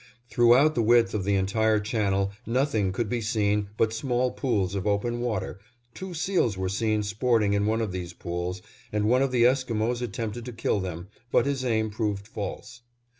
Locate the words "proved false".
11.91-12.81